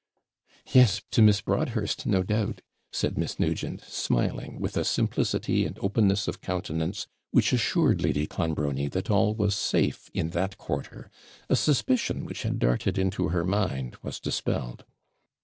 'Yes, 0.73 1.03
to 1.11 1.21
Miss 1.21 1.41
Broadhurst, 1.41 2.07
no 2.07 2.23
doubt,' 2.23 2.61
said 2.91 3.19
Miss 3.19 3.39
Nugent, 3.39 3.81
smiling, 3.81 4.59
with 4.59 4.75
a 4.75 4.83
simplicity 4.83 5.63
and 5.63 5.77
openness 5.77 6.27
of 6.27 6.41
countenance 6.41 7.05
which 7.29 7.53
assured 7.53 8.01
Lady 8.01 8.25
Clonbrony 8.25 8.87
that 8.87 9.11
all 9.11 9.35
was 9.35 9.53
safe 9.53 10.09
in 10.11 10.31
that 10.31 10.57
quarter: 10.57 11.11
a 11.49 11.55
suspicion 11.55 12.25
which 12.25 12.41
had 12.41 12.57
darted 12.57 12.97
into 12.97 13.27
her 13.27 13.43
mind 13.45 13.95
was 14.01 14.19
dispelled. 14.19 14.85